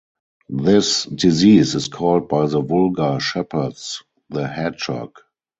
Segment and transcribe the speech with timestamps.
[0.49, 5.15] This disease is called by the vulgar shepherds the hedgehog.